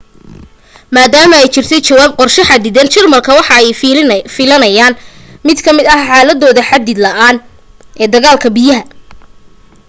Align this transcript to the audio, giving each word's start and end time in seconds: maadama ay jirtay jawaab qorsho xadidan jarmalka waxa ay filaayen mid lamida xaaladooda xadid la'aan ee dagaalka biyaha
maadama 0.95 1.35
ay 1.37 1.47
jirtay 1.55 1.81
jawaab 1.89 2.11
qorsho 2.19 2.41
xadidan 2.49 2.91
jarmalka 2.93 3.31
waxa 3.39 3.53
ay 3.61 3.67
filaayen 4.37 4.93
mid 5.47 5.57
lamida 5.65 5.93
xaaladooda 6.09 6.67
xadid 6.69 6.97
la'aan 7.05 7.37
ee 8.01 8.09
dagaalka 8.13 8.47
biyaha 8.55 8.83